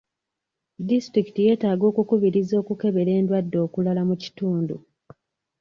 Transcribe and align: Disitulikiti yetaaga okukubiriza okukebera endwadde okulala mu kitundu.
Disitulikiti 0.87 1.41
yetaaga 1.47 1.85
okukubiriza 1.91 2.53
okukebera 2.61 3.11
endwadde 3.19 3.57
okulala 3.65 4.01
mu 4.09 4.15
kitundu. 4.23 4.75